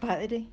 [0.00, 0.46] Padre,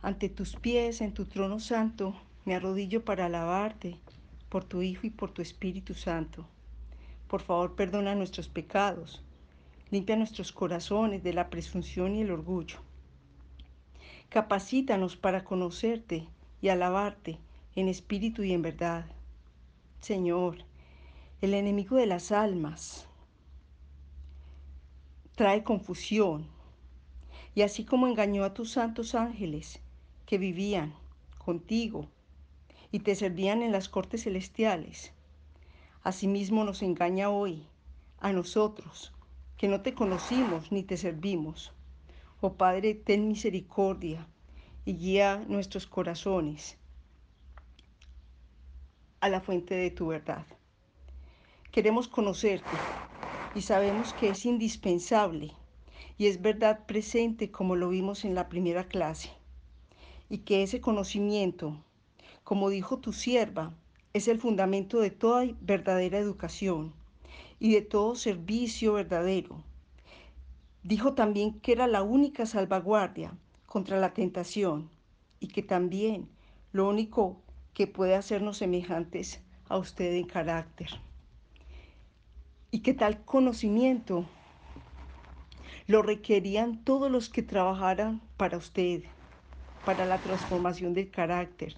[0.00, 3.96] ante tus pies, en tu trono santo, me arrodillo para alabarte
[4.48, 6.46] por tu Hijo y por tu Espíritu Santo.
[7.26, 9.24] Por favor, perdona nuestros pecados,
[9.90, 12.78] limpia nuestros corazones de la presunción y el orgullo.
[14.28, 16.28] Capacítanos para conocerte
[16.62, 17.40] y alabarte
[17.74, 19.06] en espíritu y en verdad.
[20.00, 20.58] Señor,
[21.40, 23.08] el enemigo de las almas
[25.34, 26.54] trae confusión,
[27.56, 29.80] y así como engañó a tus santos ángeles
[30.26, 30.94] que vivían
[31.38, 32.06] contigo
[32.92, 35.14] y te servían en las cortes celestiales,
[36.02, 37.66] asimismo nos engaña hoy
[38.18, 39.14] a nosotros
[39.56, 41.72] que no te conocimos ni te servimos.
[42.42, 44.28] Oh Padre, ten misericordia
[44.84, 46.76] y guía nuestros corazones
[49.20, 50.44] a la fuente de tu verdad.
[51.72, 52.76] Queremos conocerte
[53.54, 55.54] y sabemos que es indispensable
[56.18, 59.30] y es verdad presente como lo vimos en la primera clase
[60.28, 61.76] y que ese conocimiento,
[62.44, 63.74] como dijo tu sierva,
[64.12, 66.94] es el fundamento de toda verdadera educación
[67.60, 69.62] y de todo servicio verdadero.
[70.82, 73.36] Dijo también que era la única salvaguardia
[73.66, 74.88] contra la tentación
[75.40, 76.28] y que también
[76.72, 77.40] lo único
[77.74, 80.88] que puede hacernos semejantes a usted en carácter.
[82.70, 84.26] Y que tal conocimiento
[85.86, 89.02] lo requerían todos los que trabajaran para usted,
[89.84, 91.74] para la transformación del carácter,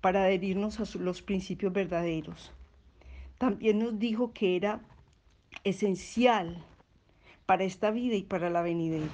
[0.00, 2.52] para adherirnos a los principios verdaderos.
[3.38, 4.80] También nos dijo que era
[5.64, 6.62] esencial
[7.46, 9.08] para esta vida y para la venidera.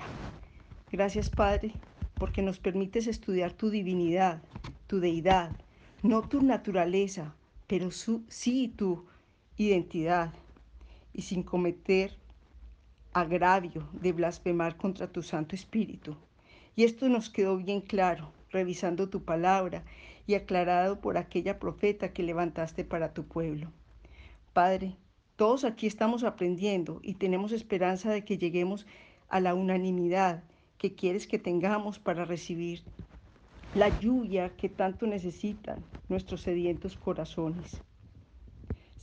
[0.90, 1.72] Gracias Padre,
[2.14, 4.42] porque nos permites estudiar tu divinidad,
[4.86, 5.52] tu deidad,
[6.02, 7.34] no tu naturaleza,
[7.66, 9.06] pero sí tu
[9.56, 10.32] identidad,
[11.12, 12.16] y sin cometer
[13.14, 16.16] agravio de blasfemar contra tu Santo Espíritu.
[16.76, 19.84] Y esto nos quedó bien claro, revisando tu palabra
[20.26, 23.70] y aclarado por aquella profeta que levantaste para tu pueblo.
[24.52, 24.96] Padre,
[25.36, 28.86] todos aquí estamos aprendiendo y tenemos esperanza de que lleguemos
[29.28, 30.42] a la unanimidad
[30.78, 32.82] que quieres que tengamos para recibir
[33.74, 37.80] la lluvia que tanto necesitan nuestros sedientos corazones.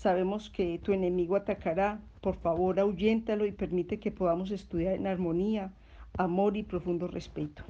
[0.02, 5.74] Sabemos que tu enemigo atacará, por favor ahuyéntalo y permite que podamos estudiar en armonía,
[6.18, 7.64] amor y profundo respeto.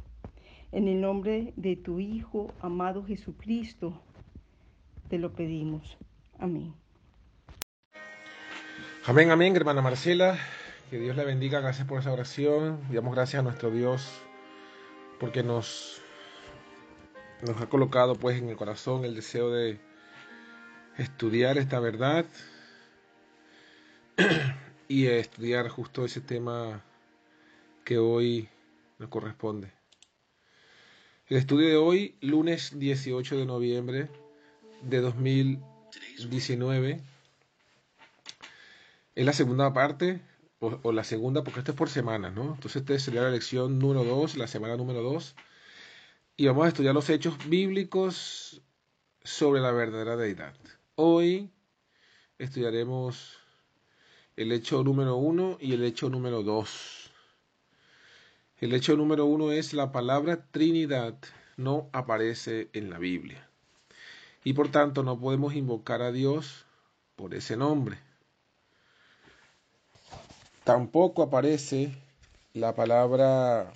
[0.72, 4.02] En el nombre de tu Hijo, amado Jesucristo,
[5.10, 5.98] te lo pedimos.
[6.40, 6.74] Amén.
[9.06, 10.38] Amén, amén, hermana Marcela.
[10.90, 11.60] Que Dios la bendiga.
[11.60, 12.80] Gracias por esa oración.
[12.94, 14.10] Damos gracias a nuestro Dios
[15.20, 16.02] porque nos
[17.46, 19.91] nos ha colocado pues en el corazón el deseo de
[20.98, 22.26] estudiar esta verdad
[24.88, 26.84] y estudiar justo ese tema
[27.84, 28.50] que hoy
[29.00, 29.74] nos corresponde.
[31.28, 34.10] El estudio de hoy, lunes 18 de noviembre
[34.82, 37.02] de 2019,
[39.16, 40.22] es la segunda parte,
[40.60, 42.54] o, la segunda, porque esto es por semana, ¿no?
[42.54, 45.36] Entonces esta sería la lección número 2, la semana número 2
[46.38, 48.62] y vamos a estudiar los hechos bíblicos
[49.24, 50.56] sobre la verdadera deidad.
[50.96, 51.50] Hoy
[52.38, 53.38] estudiaremos
[54.36, 57.12] el hecho número uno y el hecho número dos.
[58.60, 61.18] El hecho número uno es la palabra Trinidad
[61.56, 63.48] no aparece en la Biblia
[64.44, 66.66] y por tanto no podemos invocar a Dios
[67.16, 67.98] por ese nombre.
[70.66, 71.96] Tampoco aparece
[72.54, 73.72] la palabra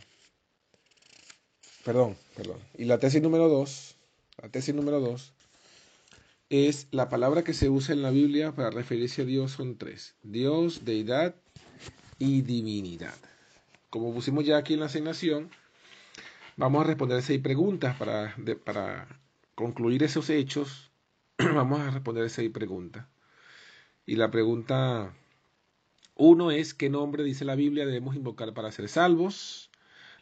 [1.86, 2.60] perdón, perdón.
[2.78, 3.96] Y la tesis número dos,
[4.42, 5.35] la tesis número dos,
[6.50, 10.16] es la palabra que se usa en la Biblia para referirse a Dios son tres.
[10.24, 11.36] Dios, deidad
[12.20, 13.16] y divinidad.
[13.90, 15.50] Como pusimos ya aquí en la asignación,
[16.58, 19.08] vamos a responder seis preguntas para, para
[19.56, 20.92] concluir esos hechos.
[21.38, 23.08] vamos a responder seis preguntas.
[24.06, 25.14] Y la pregunta
[26.16, 29.72] uno es, ¿qué nombre dice la Biblia debemos invocar para ser salvos?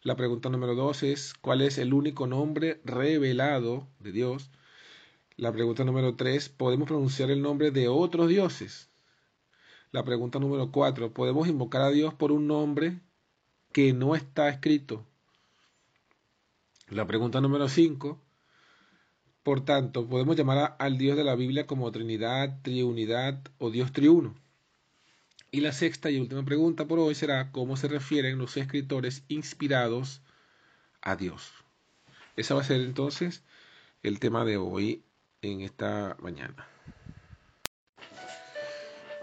[0.02, 4.50] La pregunta número dos es, ¿cuál es el único nombre revelado de Dios?
[5.36, 8.92] La pregunta número tres, ¿podemos pronunciar el nombre de otros dioses?
[9.92, 13.00] La pregunta número cuatro, ¿podemos invocar a Dios por un nombre
[13.72, 15.08] que no está escrito?
[16.90, 18.22] La pregunta número cinco,
[19.42, 24.36] por tanto, ¿podemos llamar al Dios de la Biblia como Trinidad, Triunidad o Dios Triuno?
[25.50, 30.22] Y la sexta y última pregunta por hoy será cómo se refieren los escritores inspirados
[31.02, 31.52] a Dios.
[32.36, 33.44] Ese va a ser entonces
[34.04, 35.04] el tema de hoy
[35.52, 36.68] en esta mañana.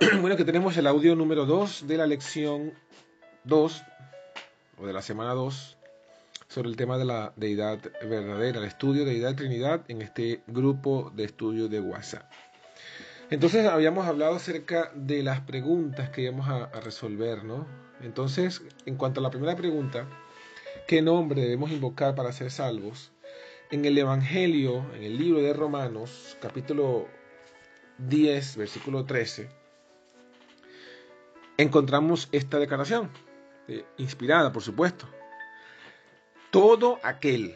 [0.21, 2.73] Bueno, que tenemos el audio número 2 de la lección
[3.45, 3.83] 2
[4.79, 5.77] o de la semana 2
[6.49, 11.13] sobre el tema de la deidad verdadera, el estudio de deidad Trinidad en este grupo
[11.15, 12.31] de estudio de WhatsApp.
[13.31, 17.67] Entonces habíamos hablado acerca de las preguntas que íbamos a, a resolver, ¿no?
[18.01, 20.07] Entonces, en cuanto a la primera pregunta,
[20.89, 23.13] ¿qué nombre debemos invocar para ser salvos?
[23.71, 27.07] En el Evangelio, en el libro de Romanos, capítulo
[27.99, 29.49] 10, versículo 13,
[31.57, 33.13] encontramos esta declaración,
[33.69, 35.09] eh, inspirada, por supuesto.
[36.51, 37.55] Todo aquel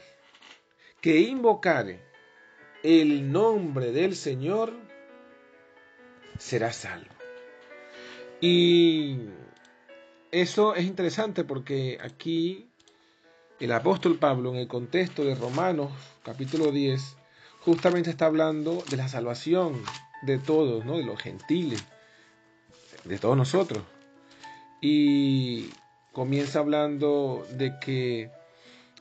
[1.01, 2.01] que invocare
[2.85, 4.73] el nombre del Señor
[6.39, 7.13] será salvo.
[8.41, 9.19] Y
[10.31, 12.71] eso es interesante porque aquí
[13.61, 15.93] el apóstol Pablo en el contexto de Romanos
[16.25, 17.17] capítulo 10
[17.61, 19.81] justamente está hablando de la salvación
[20.23, 20.97] de todos, ¿no?
[20.99, 21.85] de los gentiles,
[23.05, 23.83] de todos nosotros.
[24.81, 25.71] Y
[26.13, 28.31] comienza hablando de que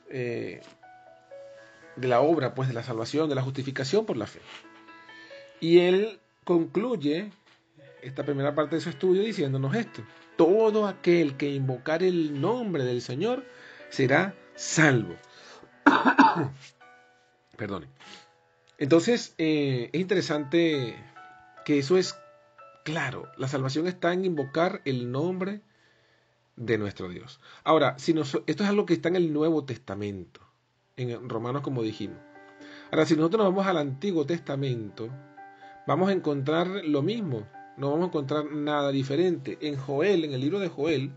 [0.08, 0.62] eh,
[1.96, 4.40] de la obra, pues de la salvación, de la justificación por la fe.
[5.60, 7.30] Y él concluye
[8.02, 10.02] esta primera parte de su estudio diciéndonos esto.
[10.36, 13.44] Todo aquel que invocar el nombre del Señor
[13.90, 15.14] será salvo.
[17.56, 17.88] Perdone.
[18.78, 20.96] Entonces, eh, es interesante
[21.64, 22.16] que eso es
[22.84, 23.30] claro.
[23.36, 25.62] La salvación está en invocar el nombre
[26.56, 27.40] de nuestro Dios.
[27.64, 30.40] Ahora, si esto es algo que está en el Nuevo Testamento,
[30.96, 32.18] en Romanos como dijimos.
[32.90, 35.08] Ahora, si nosotros nos vamos al Antiguo Testamento,
[35.86, 39.58] vamos a encontrar lo mismo, no vamos a encontrar nada diferente.
[39.60, 41.12] En Joel, en el libro de Joel,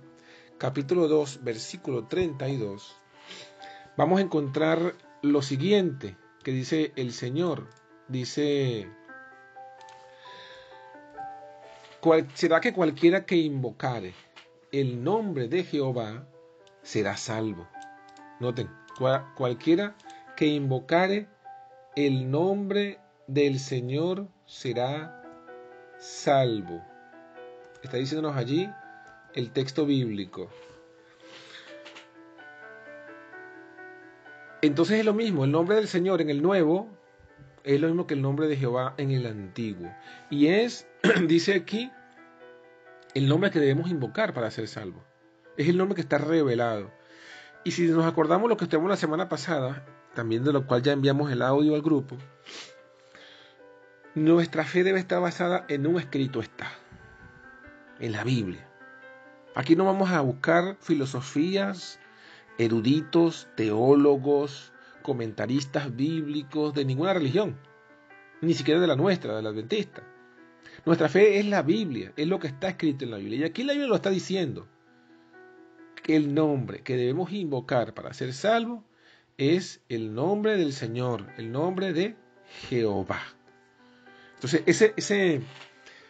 [0.57, 2.95] capítulo 2, versículo 32,
[3.98, 7.68] vamos a encontrar lo siguiente que dice el Señor.
[8.08, 8.88] Dice,
[12.36, 14.14] será que cualquiera que invocare
[14.72, 16.26] el nombre de Jehová
[16.82, 17.68] será salvo.
[18.40, 18.70] Noten,
[19.36, 19.96] cualquiera
[20.38, 21.28] que invocare
[21.96, 25.22] el nombre del Señor será
[25.98, 26.82] salvo.
[27.84, 28.70] Está diciéndonos allí
[29.34, 30.50] el texto bíblico.
[34.62, 36.89] Entonces es lo mismo, el nombre del Señor en el Nuevo
[37.63, 39.94] es lo mismo que el nombre de Jehová en el Antiguo.
[40.30, 40.88] Y es,
[41.27, 41.92] dice aquí,
[43.13, 45.04] el nombre que debemos invocar para ser salvos.
[45.57, 46.92] Es el nombre que está revelado.
[47.63, 50.94] Y si nos acordamos lo que estuvimos la semana pasada, también de lo cual ya
[50.94, 52.18] enviamos el audio al grupo,
[54.15, 56.71] nuestra fe debe estar basada en un escrito está,
[58.00, 58.68] en la Biblia.
[59.56, 62.00] Aquí no vamos a buscar filosofías,
[62.57, 64.71] eruditos, teólogos,
[65.01, 67.57] comentaristas bíblicos de ninguna religión,
[68.42, 70.04] ni siquiera de la nuestra, de la adventista.
[70.86, 73.39] Nuestra fe es la Biblia, es lo que está escrito en la Biblia.
[73.39, 74.68] Y aquí la Biblia lo está diciendo.
[76.06, 78.86] El nombre que debemos invocar para ser salvo
[79.38, 82.15] es el nombre del Señor, el nombre de
[82.69, 83.21] Jehová.
[84.36, 85.42] Entonces, ese, ese,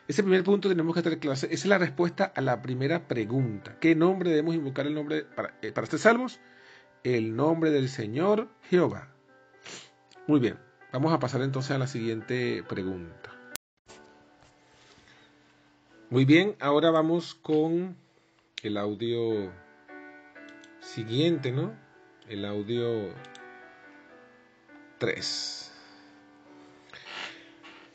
[0.08, 1.34] ese primer punto tenemos que estar claro.
[1.34, 3.78] Esa es la respuesta a la primera pregunta.
[3.80, 6.40] ¿Qué nombre debemos invocar el nombre para, eh, para ser salvos?
[7.04, 9.10] El nombre del Señor Jehová.
[10.28, 10.58] Muy bien,
[10.94, 13.34] vamos a pasar entonces a la siguiente pregunta.
[16.10, 17.98] Muy bien, ahora vamos con
[18.64, 19.52] el audio
[20.80, 21.74] siguiente, ¿no?
[22.30, 23.10] El audio
[25.00, 25.72] 3.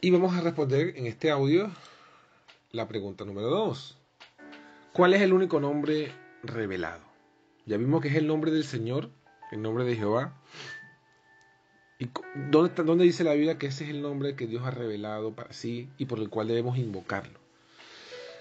[0.02, 1.70] Y vamos a responder en este audio
[2.72, 3.98] la pregunta número 2.
[4.94, 6.10] ¿Cuál es el único nombre
[6.42, 7.02] revelado?
[7.66, 9.10] Ya vimos que es el nombre del Señor,
[9.50, 10.40] el nombre de Jehová.
[11.98, 12.08] ¿Y
[12.50, 15.52] dónde, dónde dice la Biblia que ese es el nombre que Dios ha revelado para
[15.52, 17.38] sí y por el cual debemos invocarlo?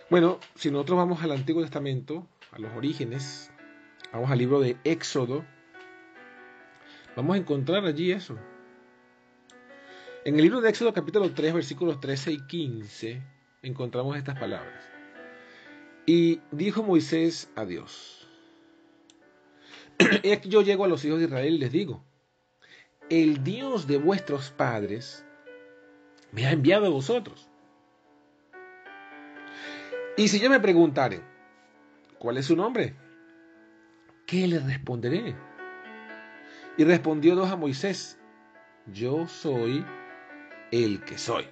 [0.10, 3.52] Bueno, si nosotros vamos al Antiguo Testamento, a los orígenes,
[4.14, 5.44] vamos al libro de Éxodo,
[7.18, 8.38] vamos a encontrar allí eso.
[10.24, 13.22] En el libro de Éxodo capítulo 3, versículos 13 y 15,
[13.62, 14.84] encontramos estas palabras.
[16.06, 18.28] Y dijo Moisés a Dios,
[20.34, 22.04] aquí yo llego a los hijos de Israel y les digo,
[23.10, 25.26] el Dios de vuestros padres
[26.32, 27.52] me ha enviado a vosotros
[30.18, 31.24] y si yo me preguntaren,
[32.20, 32.96] ¿cuál es su nombre?
[34.28, 35.36] ¿Qué le responderé?
[36.78, 38.20] Y respondió Dios a Moisés,
[38.88, 39.86] yo soy
[40.72, 41.46] el que soy.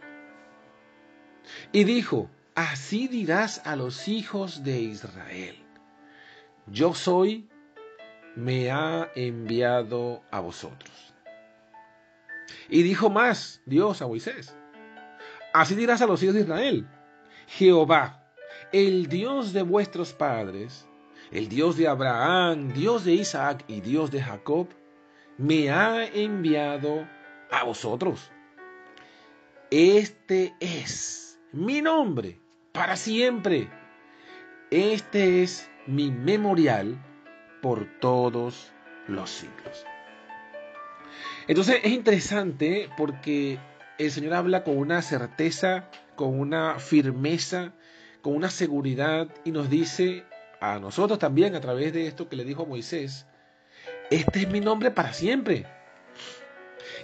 [1.71, 5.55] Y dijo, así dirás a los hijos de Israel,
[6.67, 7.49] yo soy,
[8.35, 11.13] me ha enviado a vosotros.
[12.69, 14.55] Y dijo más Dios a Moisés,
[15.53, 16.87] así dirás a los hijos de Israel,
[17.47, 18.23] Jehová,
[18.71, 20.87] el Dios de vuestros padres,
[21.31, 24.67] el Dios de Abraham, Dios de Isaac y Dios de Jacob,
[25.37, 27.07] me ha enviado
[27.51, 28.31] a vosotros.
[29.71, 32.39] Este es mi nombre
[32.73, 33.69] para siempre.
[34.69, 37.03] Este es mi memorial
[37.61, 38.71] por todos
[39.07, 39.85] los siglos.
[41.47, 43.57] Entonces es interesante porque
[43.97, 47.73] el Señor habla con una certeza, con una firmeza,
[48.21, 50.25] con una seguridad y nos dice
[50.61, 53.25] a nosotros también a través de esto que le dijo Moisés,
[54.11, 55.65] este es mi nombre para siempre.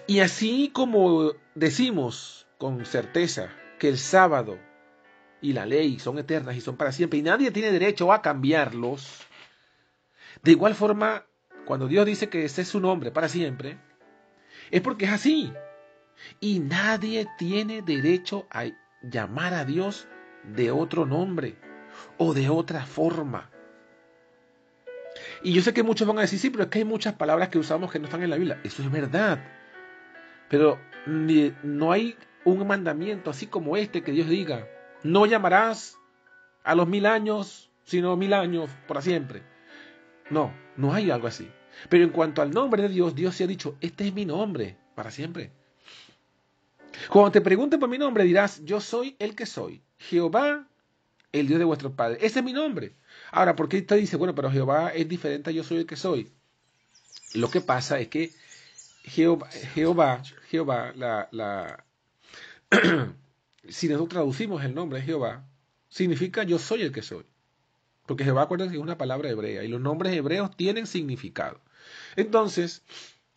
[0.06, 3.50] Y así como decimos con certeza
[3.80, 4.60] que el sábado
[5.42, 9.22] y la ley son eternas y son para siempre y nadie tiene derecho a cambiarlos,
[10.42, 11.26] de igual forma,
[11.66, 13.78] cuando Dios dice que ese es su nombre para siempre,
[14.72, 15.54] es porque es así.
[16.40, 18.66] Y nadie tiene derecho a
[19.04, 20.08] llamar a Dios
[20.44, 21.56] de otro nombre
[22.18, 23.50] o de otra forma.
[25.44, 27.50] Y yo sé que muchos van a decir, sí, pero es que hay muchas palabras
[27.50, 28.60] que usamos que no están en la Biblia.
[28.64, 29.44] Eso es verdad.
[30.50, 34.68] Pero no hay un mandamiento así como este que Dios diga,
[35.04, 35.98] no llamarás
[36.64, 39.44] a los mil años, sino mil años para siempre.
[40.30, 41.52] No, no hay algo así.
[41.90, 44.78] Pero en cuanto al nombre de Dios, Dios se ha dicho, este es mi nombre
[44.96, 45.52] para siempre.
[47.10, 49.84] Cuando te pregunten por mi nombre, dirás, yo soy el que soy.
[49.98, 50.68] Jehová,
[51.32, 52.20] el Dios de vuestros padres.
[52.22, 52.96] Ese es mi nombre.
[53.32, 55.96] Ahora, ¿por qué te dice, bueno, pero Jehová es diferente a yo soy el que
[55.96, 56.32] soy?
[57.34, 58.32] Lo que pasa es que
[59.04, 61.85] Jehová, Jehová, Jehová la, la
[63.70, 65.48] si nosotros traducimos el nombre de Jehová,
[65.90, 67.26] significa yo soy el que soy.
[68.06, 71.60] Porque Jehová, acuérdense que es una palabra hebrea y los nombres hebreos tienen significado.
[72.16, 72.84] Entonces,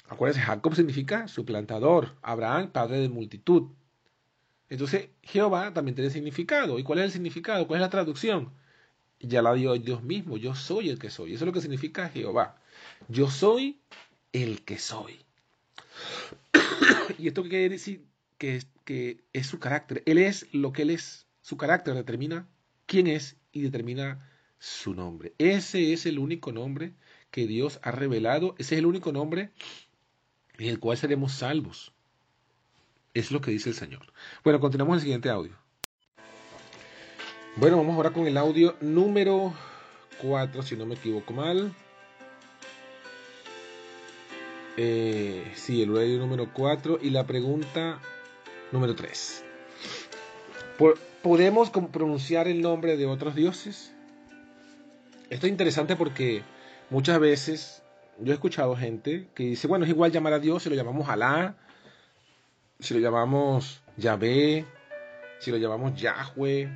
[0.09, 3.71] acuérdense, Jacob significa suplantador, Abraham, padre de multitud.
[4.69, 6.79] Entonces, Jehová también tiene significado.
[6.79, 7.67] ¿Y cuál es el significado?
[7.67, 8.53] ¿Cuál es la traducción?
[9.21, 11.35] Ya la dio Dios mismo, yo soy el que soy.
[11.35, 12.61] Eso es lo que significa Jehová.
[13.09, 13.81] Yo soy
[14.33, 15.25] el que soy.
[17.19, 18.07] ¿Y esto quiere decir?
[18.37, 20.03] Que, que es su carácter.
[20.07, 21.27] Él es lo que él es.
[21.43, 22.49] Su carácter determina
[22.87, 24.27] quién es y determina
[24.59, 25.35] su nombre.
[25.37, 26.95] Ese es el único nombre
[27.31, 28.55] que Dios ha revelado.
[28.57, 29.51] Ese es el único nombre
[30.57, 31.93] en el cual seremos salvos.
[33.13, 34.11] Es lo que dice el Señor.
[34.43, 35.53] Bueno, continuamos el siguiente audio.
[37.57, 39.53] Bueno, vamos ahora con el audio número
[40.23, 41.75] 4, si no me equivoco mal.
[44.79, 48.01] Eh, sí, el audio número 4 y la pregunta
[48.73, 49.45] número 3.
[51.23, 53.93] ¿Podemos pronunciar el nombre de otros dioses?
[55.31, 56.43] Esto es interesante porque
[56.91, 57.83] muchas veces
[58.19, 61.09] yo he escuchado gente que dice, bueno, es igual llamar a Dios si lo llamamos
[61.09, 61.57] Alá,
[62.79, 64.65] si lo llamamos Yahvé,
[65.39, 66.69] si lo llamamos Yahweh,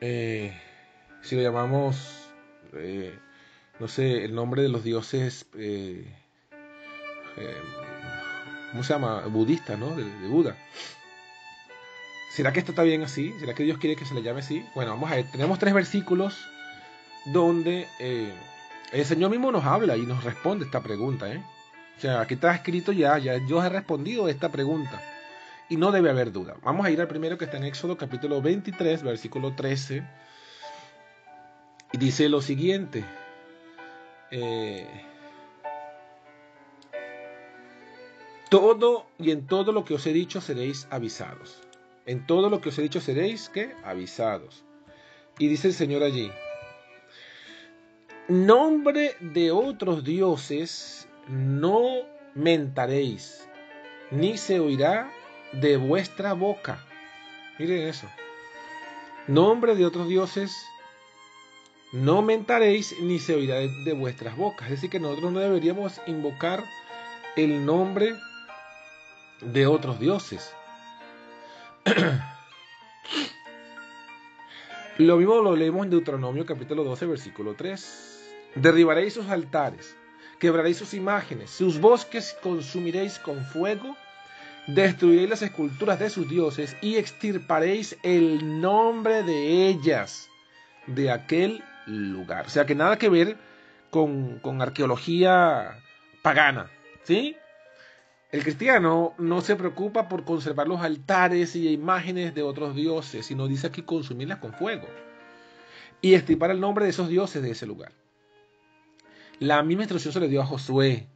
[0.00, 0.60] eh,
[1.22, 2.28] si lo llamamos,
[2.74, 3.18] eh,
[3.78, 6.06] no sé, el nombre de los dioses, eh,
[8.70, 9.22] ¿cómo se llama?
[9.26, 9.94] Budista, ¿no?
[9.94, 10.56] De, Buda.
[12.30, 13.34] ¿Será que esto está bien así?
[13.40, 14.64] ¿Será que Dios quiere que se le llame así?
[14.74, 16.36] Bueno, vamos a ver, tenemos tres versículos
[17.26, 18.32] donde eh,
[18.92, 21.32] el Señor mismo nos habla y nos responde esta pregunta.
[21.32, 21.42] ¿eh?
[21.96, 25.02] O sea, aquí está escrito ya, ya Dios ha respondido esta pregunta.
[25.68, 26.56] Y no debe haber duda.
[26.62, 30.04] Vamos a ir al primero que está en Éxodo capítulo 23, versículo 13.
[31.92, 33.04] Y dice lo siguiente.
[34.30, 34.86] Eh,
[38.48, 41.60] todo y en todo lo que os he dicho seréis avisados.
[42.06, 43.74] En todo lo que os he dicho seréis, ¿qué?
[43.84, 44.64] Avisados.
[45.38, 46.30] Y dice el Señor allí,
[48.28, 52.02] nombre de otros dioses no
[52.34, 53.48] mentaréis,
[54.10, 55.10] ni se oirá
[55.52, 56.84] de vuestra boca.
[57.58, 58.08] Miren eso.
[59.26, 60.54] Nombre de otros dioses
[61.92, 64.66] no mentaréis, ni se oirá de, vuestras bocas.
[64.66, 66.64] Es decir, que nosotros no deberíamos invocar
[67.36, 68.14] el nombre
[69.40, 70.54] de otros dioses.
[74.98, 78.16] Lo mismo lo leemos en Deuteronomio capítulo 12, versículo 3.
[78.54, 79.94] Derribaréis sus altares,
[80.38, 83.94] quebraréis sus imágenes, sus bosques consumiréis con fuego,
[84.66, 90.30] destruiréis las esculturas de sus dioses y extirparéis el nombre de ellas
[90.86, 92.46] de aquel lugar.
[92.46, 93.36] O sea que nada que ver
[93.90, 95.78] con, con arqueología
[96.22, 96.70] pagana,
[97.02, 97.36] ¿sí?
[98.32, 103.46] El cristiano no se preocupa por conservar los altares y imágenes de otros dioses, sino
[103.46, 104.88] dice aquí consumirlas con fuego
[106.00, 107.92] y extirpar el nombre de esos dioses de ese lugar.
[109.38, 111.06] La misma instrucción se le dio a Josué,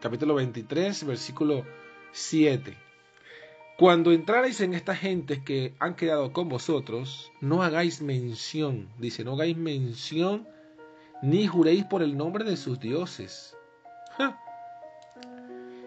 [0.00, 1.64] capítulo 23, versículo
[2.12, 2.76] 7.
[3.78, 9.34] Cuando entrarais en estas gentes que han quedado con vosotros, no hagáis mención, dice, no
[9.34, 10.48] hagáis mención
[11.22, 13.56] ni juréis por el nombre de sus dioses.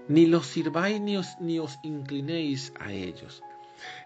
[0.07, 3.43] Ni los sirváis ni os, ni os inclinéis a ellos.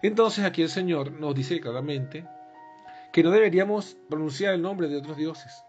[0.02, 2.26] Entonces aquí el Señor nos dice claramente
[3.12, 5.64] que no deberíamos pronunciar el nombre de otros dioses.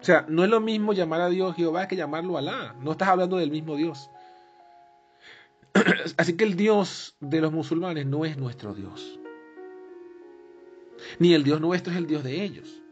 [0.00, 2.74] O sea, no es lo mismo llamar a Dios Jehová que llamarlo Alá.
[2.80, 4.10] No estás hablando del mismo Dios.
[6.16, 9.18] Así que el Dios de los musulmanes no es nuestro Dios.
[11.18, 12.82] Ni el Dios nuestro es el Dios de ellos.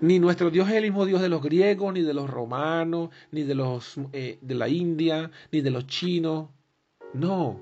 [0.00, 3.42] Ni nuestro Dios es el mismo Dios de los griegos, ni de los romanos, ni
[3.42, 6.48] de los eh, de la India, ni de los chinos.
[7.14, 7.60] No.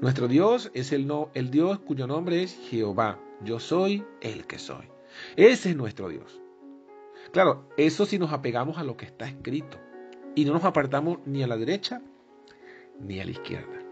[0.00, 3.18] Nuestro Dios es el, no, el Dios cuyo nombre es Jehová.
[3.42, 4.88] Yo soy el que soy.
[5.36, 6.40] Ese es nuestro Dios.
[7.32, 9.78] Claro, eso si nos apegamos a lo que está escrito
[10.34, 12.02] y no nos apartamos ni a la derecha
[13.00, 13.82] ni a la izquierda.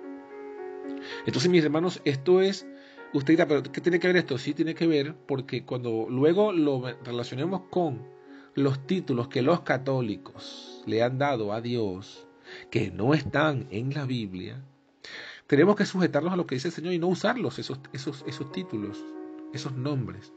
[1.27, 2.67] Entonces, mis hermanos, esto es,
[3.15, 4.37] usted dirá, pero ¿qué tiene que ver esto?
[4.37, 8.07] Sí tiene que ver porque cuando luego lo relacionemos con
[8.55, 12.27] los títulos que los católicos le han dado a Dios,
[12.71, 14.63] que no están en la Biblia,
[15.47, 18.51] tenemos que sujetarlos a lo que dice el Señor y no usarlos, esos, esos, esos
[18.53, 19.03] títulos,
[19.53, 20.33] esos nombres.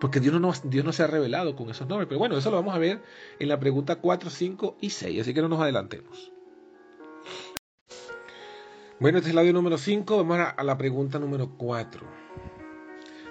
[0.00, 2.08] Porque Dios no, Dios no se ha revelado con esos nombres.
[2.08, 3.02] Pero bueno, eso lo vamos a ver
[3.38, 5.20] en la pregunta 4, 5 y 6.
[5.20, 6.32] Así que no nos adelantemos.
[9.00, 10.14] Bueno, este es el audio número 5.
[10.18, 12.06] Vamos a, la pregunta número 4.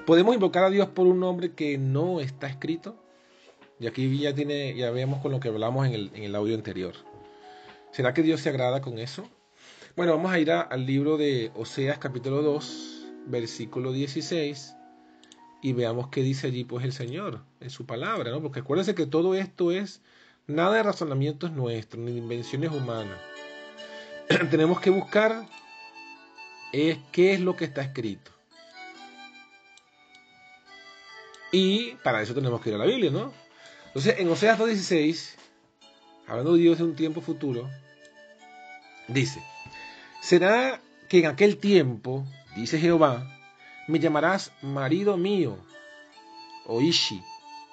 [0.08, 2.96] ¿Podemos invocar a Dios por un nombre que no está escrito?
[3.80, 6.56] Y aquí ya tiene, ya vemos con lo que hablamos en el, en el audio
[6.56, 6.96] anterior.
[7.92, 9.30] ¿Será que Dios se agrada con eso?
[9.96, 14.76] Bueno, vamos a ir al libro de Oseas capítulo 2, versículo 16,
[15.62, 18.42] y veamos qué dice allí pues el Señor en su palabra, ¿no?
[18.42, 20.02] Porque acuérdense que todo esto es
[20.48, 23.20] nada de razonamientos nuestros, ni de invenciones humanas.
[24.52, 25.48] Tenemos que buscar
[26.72, 28.32] es qué es lo que está escrito.
[31.52, 33.34] Y para eso tenemos que ir a la Biblia, ¿no?
[33.88, 35.36] Entonces, en Oseas 2.16,
[36.28, 37.68] hablando de Dios de un tiempo futuro,
[39.08, 39.42] dice,
[40.22, 42.24] será que en aquel tiempo,
[42.56, 43.28] dice Jehová,
[43.88, 45.58] me llamarás marido mío,
[46.68, 47.20] o Ishi,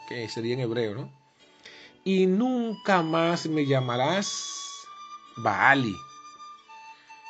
[0.09, 1.13] que sería en hebreo, ¿no?
[2.03, 4.87] Y nunca más me llamarás
[5.37, 5.95] Baali.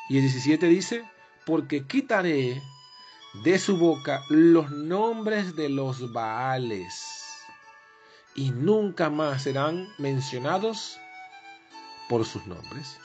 [0.08, 1.04] Y el 17 dice,
[1.44, 2.62] porque quitaré
[3.44, 7.16] de su boca los nombres de los Baales
[8.34, 10.98] y nunca más serán mencionados
[12.08, 12.98] por sus nombres.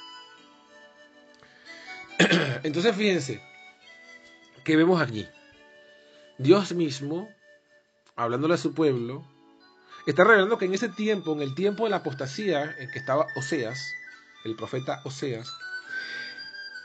[2.64, 3.42] Entonces fíjense,
[4.64, 5.28] ¿qué vemos aquí?
[6.38, 7.30] Dios mismo,
[8.16, 9.26] hablándole a su pueblo,
[10.06, 13.28] está revelando que en ese tiempo, en el tiempo de la apostasía en que estaba
[13.36, 13.94] Oseas,
[14.44, 15.52] el profeta Oseas,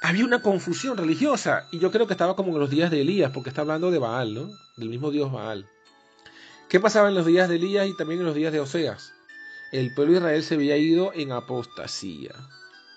[0.03, 3.31] había una confusión religiosa y yo creo que estaba como en los días de Elías,
[3.33, 4.51] porque está hablando de Baal, ¿no?
[4.77, 5.69] Del mismo Dios Baal.
[6.69, 9.15] ¿Qué pasaba en los días de Elías y también en los días de Oseas?
[9.73, 12.35] El pueblo de Israel se había ido en apostasía,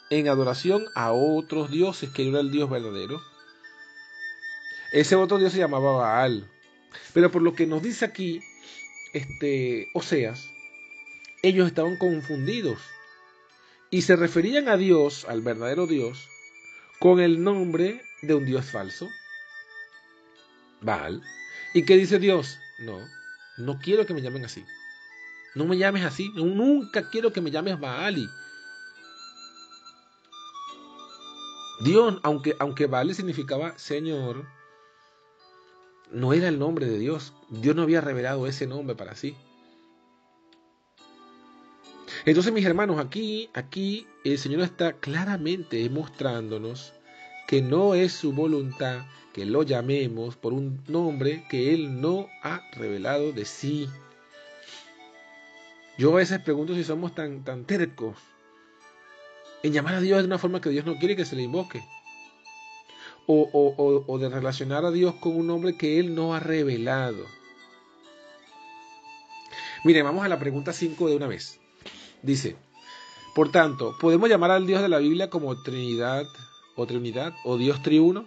[0.10, 3.22] en adoración a otros dioses que no era el Dios verdadero.
[4.92, 6.50] Ese otro Dios se llamaba Baal.
[7.14, 8.42] Pero por lo que nos dice aquí,
[9.14, 10.52] este Oseas,
[11.42, 12.80] ellos estaban confundidos
[13.92, 16.28] y se referían a Dios, al verdadero Dios,
[17.00, 19.10] con el nombre de un dios falso,
[20.82, 21.22] Baal.
[21.74, 22.60] ¿Y qué dice Dios?
[22.80, 23.00] No,
[23.58, 24.66] no quiero que me llamen así.
[25.56, 26.32] No me llames así.
[26.36, 28.28] Nunca quiero que me llames Baali.
[31.84, 34.46] Dios, aunque, aunque Baal significaba Señor,
[36.12, 37.34] no era el nombre de Dios.
[37.50, 39.36] Dios no había revelado ese nombre para sí.
[42.26, 46.94] Entonces, mis hermanos, aquí, aquí el Señor está claramente mostrándonos
[47.48, 52.62] que no es su voluntad que lo llamemos por un nombre que Él no ha
[52.74, 53.90] revelado de sí.
[55.98, 58.18] Yo a veces pregunto si somos tan, tan tercos
[59.64, 61.84] en llamar a Dios de una forma que Dios no quiere que se le invoque.
[63.28, 67.26] O, o, o, de relacionar a Dios con un nombre que Él no ha revelado.
[69.84, 71.59] Mire, vamos a la pregunta 5 de una vez.
[72.22, 72.56] Dice,
[73.34, 76.28] por tanto, ¿podemos llamar al Dios de la Biblia como Trinidad
[76.76, 78.26] o Trinidad o Dios triuno?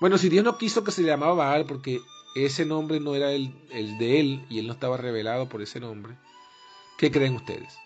[0.00, 2.00] Bueno, si Dios no quiso que se le llamaba Baal porque
[2.34, 5.80] ese nombre no era el, el de él y él no estaba revelado por ese
[5.80, 6.16] nombre,
[6.98, 7.78] ¿qué creen ustedes?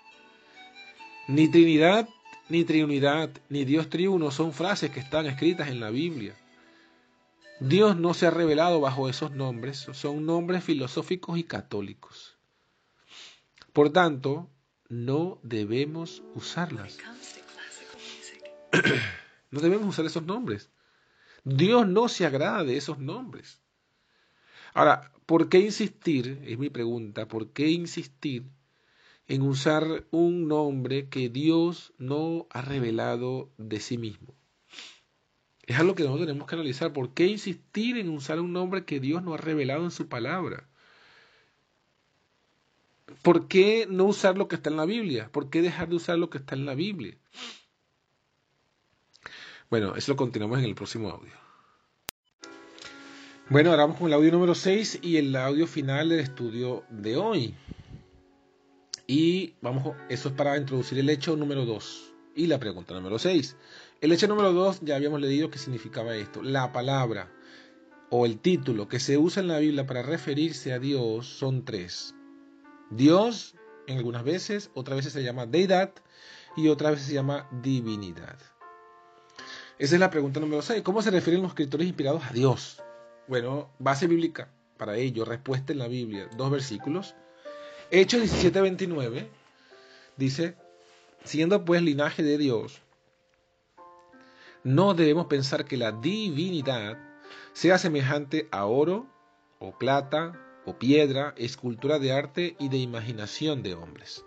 [1.26, 2.08] Ni Trinidad,
[2.48, 6.34] ni Triunidad, ni Dios triuno son frases que están escritas en la Biblia.
[7.60, 12.37] Dios no se ha revelado bajo esos nombres, son nombres filosóficos y católicos.
[13.78, 14.50] Por tanto,
[14.88, 16.98] no debemos usarlas.
[19.52, 20.68] no debemos usar esos nombres.
[21.44, 23.62] Dios no se agrada de esos nombres.
[24.74, 26.42] Ahora, ¿por qué insistir?
[26.44, 28.50] Es mi pregunta, ¿por qué insistir
[29.28, 34.34] en usar un nombre que Dios no ha revelado de sí mismo?
[35.68, 36.92] Es algo que nosotros tenemos que analizar.
[36.92, 40.68] ¿Por qué insistir en usar un nombre que Dios no ha revelado en su palabra?
[43.22, 45.28] ¿Por qué no usar lo que está en la Biblia?
[45.32, 47.16] ¿Por qué dejar de usar lo que está en la Biblia?
[49.70, 51.32] Bueno, eso lo continuamos en el próximo audio.
[53.50, 57.16] Bueno, ahora vamos con el audio número 6 y el audio final del estudio de
[57.16, 57.54] hoy.
[59.06, 63.56] Y vamos, eso es para introducir el hecho número 2 y la pregunta número 6.
[64.02, 66.42] El hecho número 2 ya habíamos leído que significaba esto.
[66.42, 67.32] La palabra
[68.10, 72.14] o el título que se usa en la Biblia para referirse a Dios son tres.
[72.90, 73.54] Dios,
[73.86, 75.92] en algunas veces, otras veces se llama deidad
[76.56, 78.36] y otras veces se llama divinidad.
[79.78, 80.82] Esa es la pregunta número 6.
[80.82, 82.82] ¿Cómo se refieren los escritores inspirados a Dios?
[83.28, 87.14] Bueno, base bíblica para ello, respuesta en la Biblia, dos versículos.
[87.90, 89.28] Hechos 17:29
[90.16, 90.56] dice,
[91.24, 92.80] siendo pues linaje de Dios,
[94.64, 96.98] no debemos pensar que la divinidad
[97.52, 99.06] sea semejante a oro
[99.58, 100.32] o plata
[100.68, 104.24] o piedra, escultura de arte y de imaginación de hombres.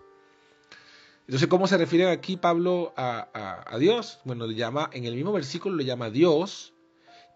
[1.27, 4.19] Entonces, ¿cómo se refiere aquí Pablo a, Dios?
[4.25, 6.73] Bueno, le llama, en el mismo versículo le llama Dios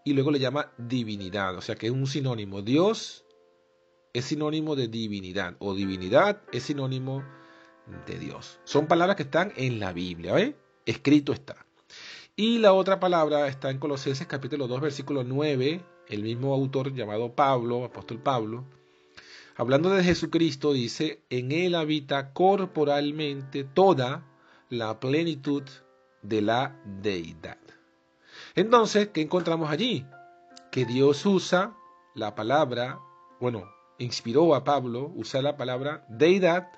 [0.04, 2.62] y luego le llama divinidad, o sea que es un sinónimo.
[2.62, 3.24] Dios
[4.12, 7.24] es sinónimo de divinidad o divinidad es sinónimo
[8.06, 8.58] de Dios.
[8.64, 10.56] Son palabras que están en la Biblia, ¿eh?
[10.84, 11.64] Escrito está.
[12.34, 17.34] Y la otra palabra está en Colosenses capítulo 2, versículo 9, el mismo autor llamado
[17.34, 18.66] Pablo, apóstol Pablo,
[19.58, 24.22] Hablando de Jesucristo, dice, en Él habita corporalmente toda
[24.68, 25.62] la plenitud
[26.20, 27.56] de la deidad.
[28.54, 30.04] Entonces, ¿qué encontramos allí?
[30.70, 31.74] Que Dios usa
[32.14, 33.00] la palabra,
[33.40, 33.64] bueno,
[33.96, 36.68] inspiró a Pablo usar la palabra deidad,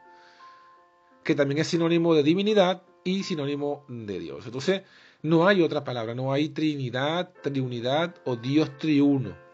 [1.24, 4.46] que también es sinónimo de divinidad y sinónimo de Dios.
[4.46, 4.82] Entonces,
[5.22, 9.47] no hay otra palabra, no hay trinidad, triunidad o Dios triuno.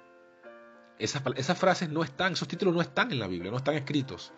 [0.98, 4.32] Esas, frases no están, esos títulos no están en la Biblia, no están escritos.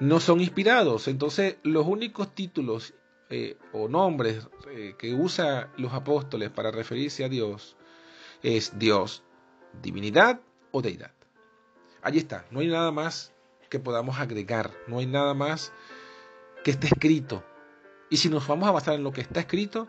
[0.00, 1.08] No son inspirados.
[1.08, 2.94] Entonces, los únicos títulos
[3.28, 7.76] eh, o nombres eh, que usa los apóstoles para referirse a Dios
[8.42, 9.22] es Dios,
[9.82, 10.40] divinidad
[10.72, 11.12] o deidad.
[12.02, 13.32] Allí está, no hay nada más
[13.68, 15.72] que podamos agregar, no hay nada más
[16.64, 17.44] que esté escrito.
[18.08, 19.86] Y si nos vamos a basar en lo que está escrito,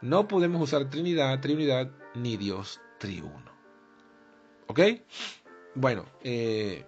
[0.00, 3.51] no podemos usar Trinidad, Trinidad ni Dios triuno.
[4.72, 4.80] ¿Ok?
[5.74, 6.86] Bueno, eh,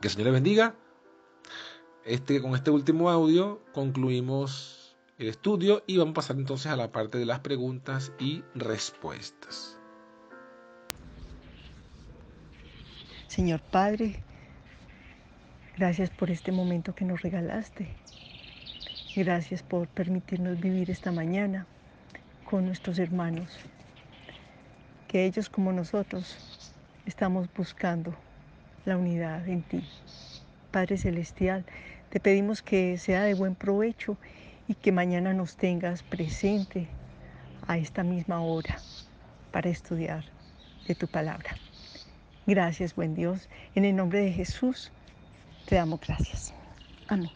[0.00, 0.74] que el Señor les bendiga.
[2.06, 6.90] Este, con este último audio concluimos el estudio y vamos a pasar entonces a la
[6.92, 9.78] parte de las preguntas y respuestas.
[13.26, 14.22] Señor Padre,
[15.76, 17.94] gracias por este momento que nos regalaste.
[19.14, 21.66] Gracias por permitirnos vivir esta mañana
[22.48, 23.58] con nuestros hermanos
[25.14, 26.36] que ellos como nosotros
[27.06, 28.12] estamos buscando
[28.84, 29.84] la unidad en ti.
[30.72, 31.64] Padre Celestial,
[32.10, 34.16] te pedimos que sea de buen provecho
[34.66, 36.88] y que mañana nos tengas presente
[37.68, 38.76] a esta misma hora
[39.52, 40.24] para estudiar
[40.88, 41.54] de tu palabra.
[42.44, 43.48] Gracias, buen Dios.
[43.76, 44.90] En el nombre de Jesús,
[45.66, 46.52] te damos gracias.
[47.06, 47.30] Amén.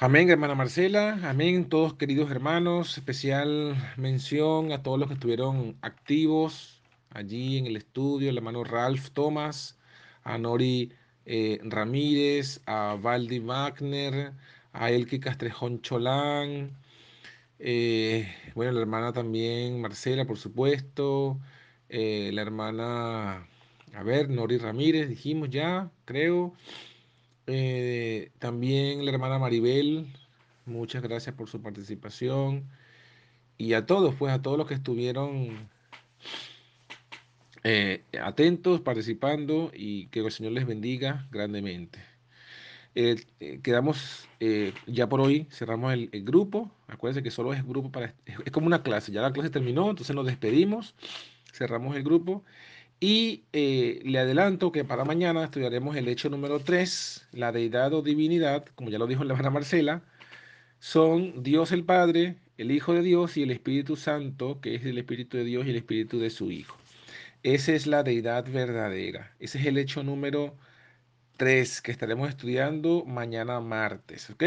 [0.00, 1.18] Amén, hermana Marcela.
[1.24, 2.96] Amén, todos queridos hermanos.
[2.96, 6.80] Especial mención a todos los que estuvieron activos
[7.10, 9.76] allí en el estudio, el hermano Ralph Thomas,
[10.22, 10.92] a Nori
[11.26, 14.34] eh, Ramírez, a Valdi Wagner,
[14.72, 16.76] a Elke Castrejón Cholán,
[17.58, 21.40] eh, bueno, la hermana también Marcela, por supuesto,
[21.88, 23.48] eh, la hermana,
[23.94, 26.54] a ver, Nori Ramírez, dijimos ya, creo.
[27.50, 30.06] Eh, también la hermana Maribel,
[30.66, 32.68] muchas gracias por su participación.
[33.56, 35.68] Y a todos, pues a todos los que estuvieron
[37.64, 41.98] eh, atentos, participando y que el Señor les bendiga grandemente.
[42.94, 43.16] Eh,
[43.62, 44.28] quedamos
[44.86, 46.70] ya por hoy, cerramos el, el, grupo.
[46.86, 48.14] Acuérdense que solo es grupo para.
[48.26, 50.94] Es como una clase, ya la clase terminó, entonces nos despedimos,
[51.52, 52.44] cerramos el grupo
[53.00, 58.02] y eh, le adelanto que para mañana estudiaremos el hecho número 3, la deidad o
[58.02, 60.02] divinidad, como ya lo dijo la hermana Marcela,
[60.80, 64.98] son Dios el Padre, el Hijo de Dios y el Espíritu Santo, que es el
[64.98, 66.76] Espíritu de Dios y el Espíritu de su Hijo.
[67.44, 69.32] Esa es la deidad verdadera.
[69.38, 70.56] Ese es el hecho número
[71.36, 74.44] 3 que estaremos estudiando mañana martes, ¿ok?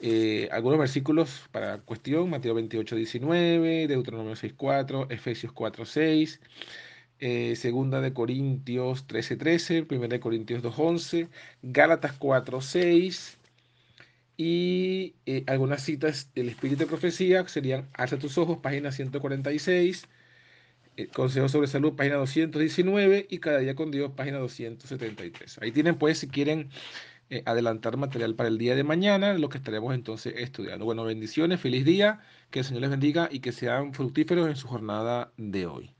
[0.00, 6.40] Eh, algunos versículos para cuestión, Mateo 28, 19, Deuteronomio 6, 4, Efesios 4, 6
[7.20, 11.28] eh, segunda de Corintios 13:13, 13, primera de Corintios 2:11,
[11.62, 13.38] Gálatas 4:6
[14.36, 20.08] y eh, algunas citas del Espíritu de Profecía serían Alza tus ojos, página 146,
[20.96, 25.58] eh, Consejo sobre Salud, página 219 y Cada día con Dios, página 273.
[25.62, 26.70] Ahí tienen pues si quieren
[27.44, 30.84] adelantar material para el día de mañana, lo que estaremos entonces estudiando.
[30.86, 34.66] Bueno, bendiciones, feliz día, que el Señor les bendiga y que sean fructíferos en su
[34.68, 35.97] jornada de hoy.